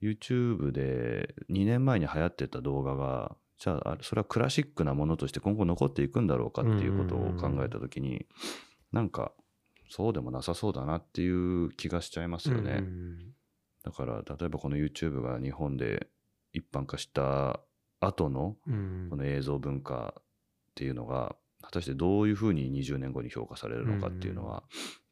[0.03, 8.27] YouTube で2年前に流行ってた動画がじゃあそれはクラシックなものとして今後残っていくんだろうかっていうことを考えた時に
[8.93, 9.33] なんか
[9.89, 12.79] そうでもなさそうだなっていう気がしちゃいますよね。
[12.81, 13.19] うん
[13.85, 16.09] だから例えばこの YouTube が日本で
[16.53, 17.61] 一般化した
[18.01, 19.07] 後のうん。
[19.11, 20.23] この映像文化っ
[20.75, 24.65] ていうのが果たしてどういうふうに20年後に評価されるのかっていうのは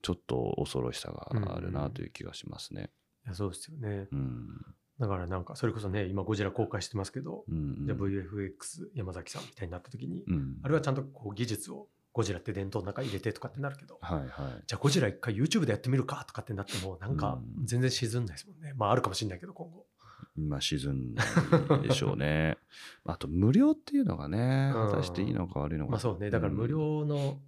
[0.05, 2.91] ちょっと恐ろしさがあるなという気がしますね。
[3.25, 4.07] いやそうですよね。
[4.13, 4.49] うん
[5.01, 14.29] だからなんか、それこそね、今、ゴジラ公開してますけど、うんじゃあ VFX 山崎さんみたいになった時に、うんあれはちゃんとこう技術をゴジラって伝統の中に入れてとかってなるけど、はいはい
[14.67, 18.75] じゃあゴジラ一回 YouTube でやってみるかとかってなっても、なんかうん全然沈んないですもんね。
[18.77, 19.87] まああるかもしれないけど、今後。
[20.37, 21.15] まあ沈ん
[21.83, 22.57] でしょうね。
[23.05, 25.93] あと無料っていうのがね、うん果たしていいのか悪いのか。
[25.93, 27.41] まあそうね、だから無うん料の、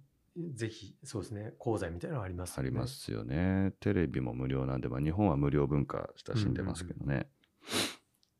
[0.53, 3.73] ぜひ、そうですね、講座みたいなのがありますねりますよね。
[3.79, 7.27] テレビも無料なんで、まあ、日本は無料文化親しんでますけどね。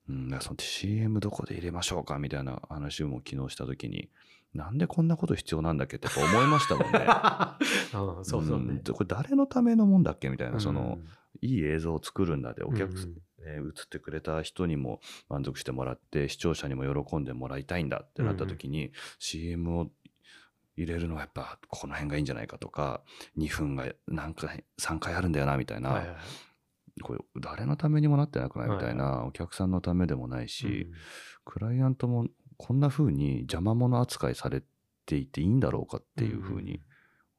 [0.09, 4.09] うん、その CM どこで入れましょうかみたいな話も昨日したときに、
[4.53, 6.99] なんでこんなこと必要なんだっけって思いましたもんね。
[8.17, 8.83] うん、そうそうねん。
[8.83, 19.91] これ誰のためのもんだっけみたいな、そのうん、いい映像を作るんだで、お客さん、うんね映ってくれた人にも満足してもらって視聴者にも喜んでもらいたいんだってなった時に、CM を
[20.77, 23.01] 入れるのはやっぱこの辺がいいんじゃないかとか
[23.37, 27.01] 2分が何回3回あるんだよなみたいな、はいはいはい。
[27.01, 28.69] これ誰のためにもなってなくない？
[28.69, 30.87] みたいな、お客さんのためでもないし、
[31.45, 34.63] クライアントもこんな風に邪魔者扱いされ
[35.05, 36.81] ていていいんだろうかっていう風に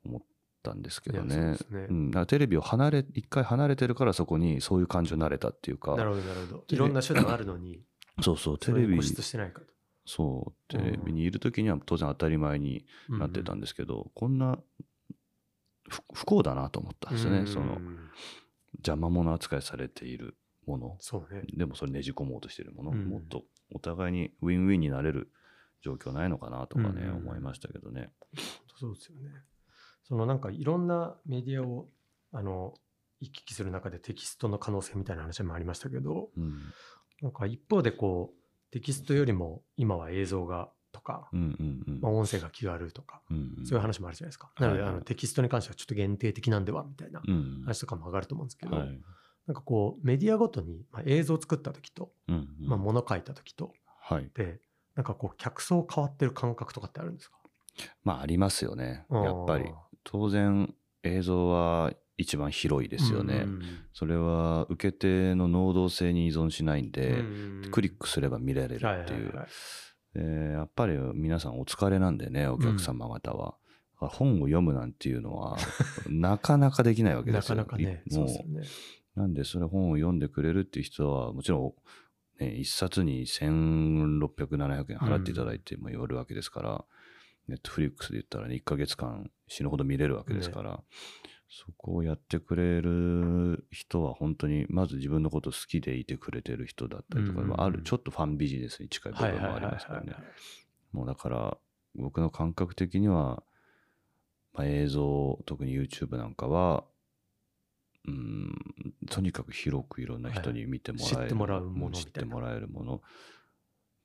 [0.05, 0.23] 思っ
[0.63, 1.87] たんですけどいやそうね。
[1.91, 6.65] うん、だからテレビを離れ一回離れてるからそこにそういう感情になれたっていうかなるほどなるほど。
[6.69, 7.83] でいろんな手段あるのに
[8.23, 9.67] そうそうテレビ固執してないかと
[10.09, 10.69] そう。
[10.69, 14.59] テレビにいる時には当然当たり前になってたんですけど、こんな
[15.87, 17.47] 不不幸だなと思ったんですよね、うん。
[17.47, 17.79] その
[18.79, 20.97] 邪魔者扱いされているもの。
[20.99, 21.43] そうね。
[21.53, 23.05] でもそれねじ込もうとしてるもの、うん。
[23.07, 25.31] もっとお互いにウィンウィンになれる
[25.83, 27.17] 状況ないのかなとかね、うん。
[27.17, 28.11] 思いましたけどね。
[28.81, 29.29] そうですよね。
[30.05, 31.91] そのなんかいろんなメディアを
[32.33, 32.73] あの
[33.21, 36.73] 行き来する中でテキストの可能性みたいな話もありましたけどうん。
[37.21, 38.38] なんか一方でこう
[38.71, 42.01] テキストよりも今は映像がとか、うんうんうん。
[42.01, 43.67] まあ、音声が気軽とか、うんうん。
[43.67, 44.51] そういう話もあるじゃないですか。
[44.55, 49.01] はいなので、あのテキストに関してはちょっと限定的なんではみたいなうん話とかも上がると思うんですけど、はい。
[49.47, 52.69] なんかこうメディアごとに、まあ、映像を作った時と、うんうん。
[52.69, 54.31] まあ、物書いた時とはい。
[54.35, 54.61] で
[54.95, 57.37] なんかこう客層変わってる感覚とかってあるんですか？
[58.03, 59.07] まあありますよね。
[59.11, 59.65] やっぱり。
[60.05, 63.63] 当然映像は一番広いですよね、うん
[63.95, 69.47] それは受け手の能動性に依存しないんで、うんクリックすれば見られるっていう、はいはいはい
[70.15, 73.55] でやっぱり皆さんお疲れなんでねお客様方は、
[74.01, 75.59] 本を読むなんていうのは
[76.09, 77.57] なかなかできないわけですよ。
[77.57, 78.29] なかなかね、いもう。
[78.29, 78.67] そうですよね。
[79.17, 81.75] なんでそれ本を読んでくれるっていう人はもちろ
[82.39, 86.85] ん、ね、一冊に1600、700円払っていただいてもよるわけですから、
[87.49, 90.83] ネットフリックスで言ったらね、1ヶ月間死ぬほど見れるわけですから、
[91.51, 100.15] そこをやってくれる人は本当にまず自分のこと好きでいてくれてる人だったりとか、うんうんああるちょっとファンビジネスに近い部分もありますからね。
[100.93, 101.57] もうだから
[101.95, 103.43] 僕の感覚的には、
[104.53, 106.85] まあ、映像特に YouTube なんかは
[108.07, 108.55] うん
[109.11, 113.03] とにかく広くいろんな人に見てもらえる、もらうものうん知ってもらえるもの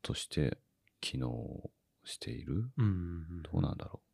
[0.01, 0.57] として
[1.01, 1.69] 機能
[2.05, 2.69] している。
[2.77, 2.89] うんうん
[3.37, 3.43] うん。
[3.43, 4.12] どうなんだろう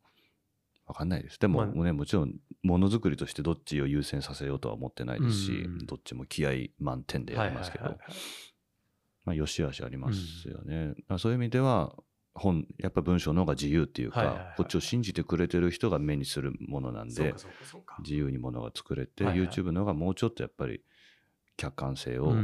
[0.90, 1.40] わかんないです。
[1.40, 5.58] でも、ね、もちろんものづくりとしてどっちを優先させようとは思ってないですし、うん。
[5.58, 8.22] うんうんどっちも気合満点でやりますけど、はいはいはいはい
[9.26, 10.96] まあ、よしあしありますよね。
[11.08, 11.96] まあそういう意味では、
[12.34, 14.54] 本、やっぱ文章の方が自由っていうか、はいはいはい。
[14.58, 17.36] こっちを信じてくれてる人が目にするものなんで。
[18.00, 19.48] 自由にものが作れて、はいはい。
[19.48, 20.82] YouTube の方がもうちょっとやっぱり
[21.56, 22.44] 客観性を、うんうんうん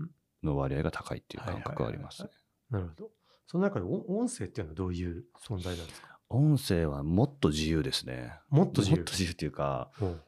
[0.00, 0.10] うん。
[0.44, 2.30] の割合が高いっていう感覚はありますね。
[2.70, 3.10] なるほど。
[3.46, 6.11] その中で音音声っていうのはどういう存在なんですか？
[6.32, 8.32] 音声はもっと自由ですね。
[8.48, 10.20] もっと自由もっと自由っていうか、うん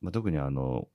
[0.00, 0.88] まあ、特にあの、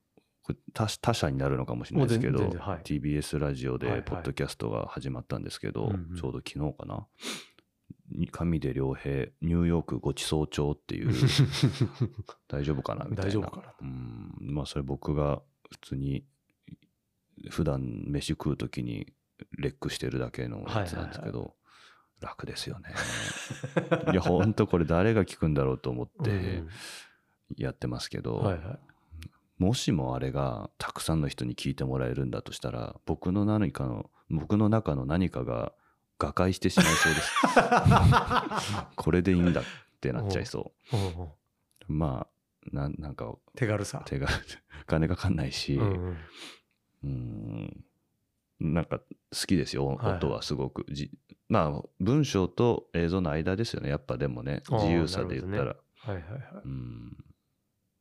[0.74, 7.08] 他他社になるのかもしれないですけど、はい TBS ラジオではいはいポッドキャストが始まったんですけど、うんうんちょうど昨日かな。
[8.12, 11.14] に上出良平、ニューヨークごちそう帳っていう、
[12.48, 13.30] 大丈夫かなみたいな。
[13.30, 14.36] 大丈夫かなうん。
[14.40, 16.26] まあ、それ僕が普通に、
[17.50, 19.08] 普段飯食うときに
[19.58, 21.52] レックしてるだけのやつなんですけど、はい
[22.24, 22.90] 楽ですよね。
[24.12, 26.68] いや、ほんとこれ誰が聞くんだろうと思っうてん
[27.58, 28.80] やってますけど、はいはい。
[29.58, 35.74] もしもあれがたくさんの人に聞いてもらえるんだとしたら、僕の何かの、僕の中の何かが
[36.18, 37.32] 瓦解してしまいそうです。
[38.96, 39.64] これでいいんだっ
[40.02, 41.32] てなっちゃいそうんうんう。
[41.88, 44.02] まあ、なんなんか手軽さ。
[44.06, 44.28] 手が、
[44.88, 46.18] 金かかんないし、うんうん
[47.04, 47.86] うん、
[48.64, 49.06] なんか好
[49.46, 50.86] きですよ、音はすごく。
[50.90, 51.12] じ
[51.50, 55.66] まあ、文章と映像の間ですよね、やっぱでもね、自由さで言ったら。
[55.66, 56.42] なるはいはいはい。
[56.64, 57.18] うん、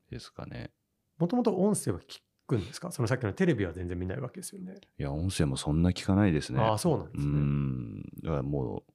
[0.08, 0.70] ですかね。
[1.18, 2.90] もともと音声は聞くんですか？
[2.92, 4.74] そのさっきのテレビは全然見ないわけですよね。
[4.98, 6.60] いや、音声もそんな聞かないですね。
[6.60, 7.38] ああ、そうなんですうね。
[7.38, 8.02] ん。
[8.22, 8.92] だからもう、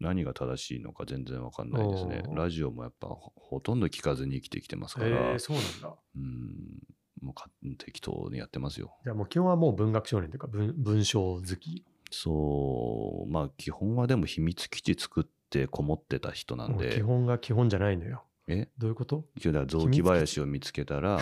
[0.00, 5.96] 何が正しいのか全然わかんないですねラジオもやっぱほほとんど聞かずに生きてきてますから、へえ、そうなんだ。
[6.16, 6.78] うん。
[7.24, 8.96] もうか適当にやってますよ。
[9.04, 11.84] じゃあもう基本はもう文学少年というか文文章好き。
[12.10, 18.24] そう、まあ基本はでも秘密基地作ってこもってた人なんで、もう基本が基本じゃないのよ。
[18.46, 18.68] え？
[18.78, 19.24] どういうこと？
[19.36, 21.18] 一応だから雑木林を見つけたら、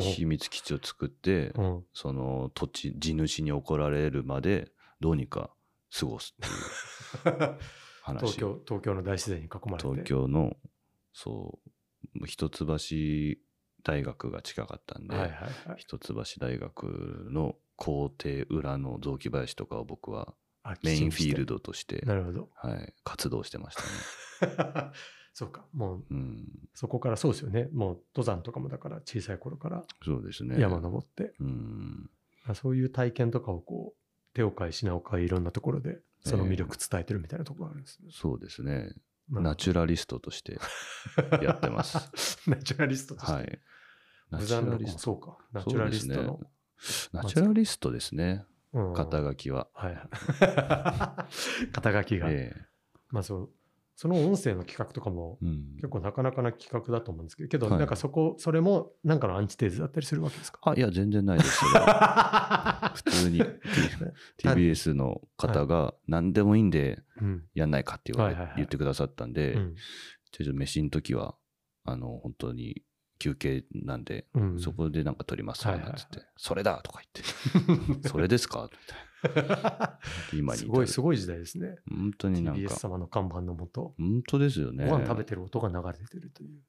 [0.00, 5.50] 秘密基地を 作って、うんその土地、地主に怒られるまでどうにか
[5.98, 7.58] 過ごすっていう
[8.02, 8.20] 話。
[8.20, 9.88] 東京東京の大自然に囲まれて。
[9.88, 10.56] 東京の、
[11.14, 12.66] そう一橋
[13.82, 15.30] 大学が近かったんで、はいはい
[15.68, 15.76] はい。
[15.76, 21.40] 一橋大学の校庭裏の雑木林とかを僕はあメインフィール。
[21.40, 22.48] 寄ドとして、進なるほど。
[22.54, 23.76] はい、活動してまし
[24.40, 24.92] たね。
[25.34, 25.66] そうか。
[25.72, 27.68] もううん、そこからそうですよね。
[27.72, 30.60] もう登山とかもだから小さい頃からそうですね。
[30.60, 32.10] 山登って、うん、
[32.44, 38.10] あそういう体験とかをこう手を変え品を変えいろんなところでその魅力伝えてるみたいなところがあるんですね。
[38.12, 38.94] そうですね。
[39.28, 40.58] ナチュラリストとして
[41.42, 41.98] やってます。
[42.48, 43.32] ナチュラリストとして。
[43.32, 43.60] はい。
[44.30, 44.98] ナブチュラリスト。
[44.98, 45.38] そうか。
[45.52, 46.40] ナチュラリストの。
[47.12, 49.68] ナチュラリストですね、うん肩書きは。
[49.74, 50.08] はい。
[51.72, 52.30] 肩書きが。
[52.30, 52.54] え
[53.10, 53.50] まあそう。
[53.94, 55.38] その音声の企画とかも
[55.76, 60.58] 結構なかなかな企画だと思うんですけど、けどはいなんかそこ、それもなんかのアンチテーゼだったりするわけですか？
[60.64, 61.84] あ、いや、全然ないですけど、
[62.94, 63.42] 普通に。
[64.38, 67.44] TBS の方が何でもいいんでうん。
[67.54, 68.12] やんないかって
[68.56, 69.74] 言ってくださったんで、うん。
[70.32, 71.36] ちょっと飯の時は、
[71.84, 72.82] あの、本当に
[73.18, 74.58] 休憩なんで、うん。
[74.58, 75.80] そこでなんか撮りますって、
[76.36, 77.00] それだとか
[77.62, 79.11] 言って、 それですかみたいな。
[80.32, 81.76] 今にすごい、すごい時代ですね。
[81.88, 84.88] 本当になん TBS か、様の看板のもと、本当ですよね。
[84.88, 86.60] ご飯食べてる音が流れてるという。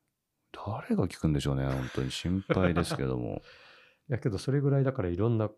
[0.52, 3.42] 誰が聞くんでしょうね、本当に心配ですけども。
[4.08, 5.50] やけどそれぐらいだからいろんな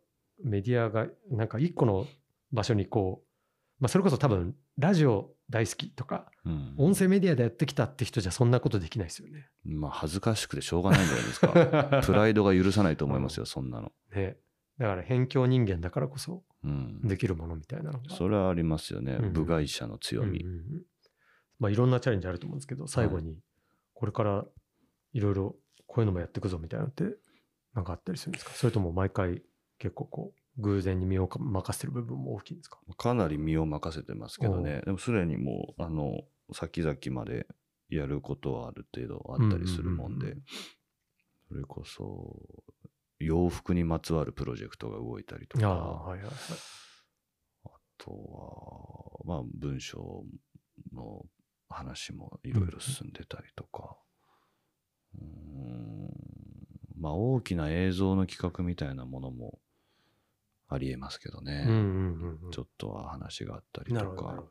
[0.44, 2.06] メディアがなんか一個の
[2.52, 3.28] 場所にこう、
[3.80, 9.48] まあ、それこそ多分ラジオ大好きとかうん音声メディアでやってきたって人じゃそんなことできないですよね。
[9.64, 12.02] まあ、恥ずかしくてしょうがないんじゃないですか。
[12.06, 13.92] プライドが許さないと思いますよ、そんなの。
[14.16, 14.38] ね
[14.78, 17.02] だから辺境人間だからこそうん。
[17.04, 18.16] できるものみたいなのが。
[18.16, 19.34] それはありますよねうんうん。
[19.34, 20.48] 部外者の強みうん。
[20.48, 20.64] うんうん
[21.60, 23.38] まあ、いろんなチャレンジあると思うんですけど最後に
[23.94, 24.46] これから
[25.14, 25.56] いろいろ
[25.88, 27.06] こういうのもやっていくぞみたいなのって
[27.74, 28.52] なんかあったりするんですか？
[28.52, 29.42] それとも毎回
[29.80, 32.80] 結構こう偶然に身を任せてる部分も大きいんですか？
[32.98, 34.82] かなり身を任せてますけどね。
[34.86, 36.22] でも、すでにもう、あの、
[36.54, 37.48] 先々まで
[37.90, 40.44] やることはある程度あったりするもんでうんうんうん、
[41.50, 42.42] それこそ、
[43.20, 46.34] 洋服にまつわるプロジェクトが動いたりとあか、あはいはいはい。
[47.66, 48.12] あと
[49.26, 50.24] は、まあ、文章
[50.94, 51.26] の
[51.70, 53.98] 話もいろいろ進んでたりとか、
[55.16, 56.10] うーん、
[57.00, 59.60] まあ、大きな映像の企画みたいなものも
[60.68, 61.66] ありえますけどね。
[61.68, 64.50] うんうんうんうんちょっとは話があったりとかほ、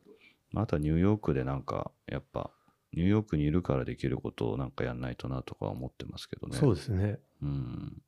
[0.51, 2.51] まああとはニューヨークでなんか、やっぱ、
[2.93, 6.53] ニューヨークにいるからできることをなんかやんないとなとか思ってますけどど。
[6.53, 6.59] ね。
[6.59, 7.19] そうですね。
[7.41, 8.01] うん。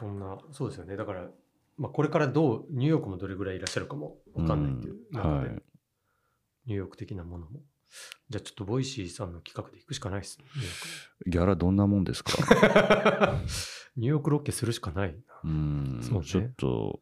[0.00, 0.96] そんな、そうですよね。
[0.96, 1.28] だから、
[1.76, 5.62] まあ、これからどう、ニューヨークもどれぐらいいらっしゃるかもわかんないっていううん中で、はい
[6.66, 7.60] ニューヨーク的なものも。
[8.28, 10.44] じゃあちょっと Voicy さんの企画で行くしかないですね。
[11.26, 12.32] ギャラどんなもんですか？
[13.96, 15.16] ニューヨークロケするしかない。
[15.42, 15.98] うん。
[16.02, 17.00] そうねちょっと、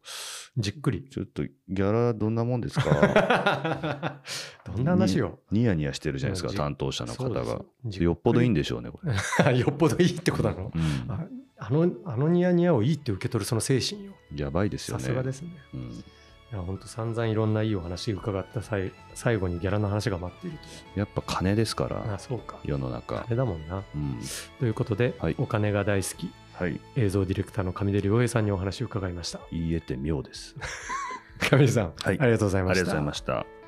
[0.57, 1.07] じっくり。
[1.09, 4.21] ちょっとギャラどんなもんですか？
[4.65, 5.39] どんな話よ。
[5.51, 7.61] ニヤニヤしてるじゃないですか、担当者の方が。
[7.99, 9.13] よっぽどいいんででしょうね、これ。
[9.59, 10.71] よっぽどいいってことなの？
[10.73, 14.13] うんああの、あのニヤニヤをいいって受け取るその精神よ。
[14.35, 15.03] やばいですよね。
[15.03, 15.49] さすがですね。
[15.73, 16.03] うん
[16.51, 20.57] いや、本当散々いろんないいお話伺った際最後にギャラの話が待っている
[20.95, 21.95] やっぱ金ですかと。
[21.95, 22.57] あ、ら、そうか。
[22.63, 23.25] 世の中あ。
[23.29, 23.83] れだもんな。
[23.93, 24.19] うん
[24.59, 26.79] ということで、はいお金が大好きはい。
[26.95, 29.39] 映像ディレクターの上出良平さんにお話を伺いました。
[29.51, 30.55] 言えて妙です。
[31.51, 32.81] 上出さん、はいありがとうございました。
[32.81, 33.58] ありがとうございました。